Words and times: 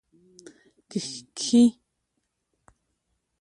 کښې 0.91 1.63